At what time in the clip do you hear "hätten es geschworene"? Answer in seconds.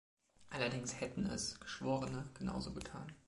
0.99-2.27